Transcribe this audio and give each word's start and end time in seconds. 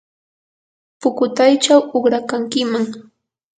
pukutaychaw 0.99 1.81
uqrakankiman. 1.97 2.85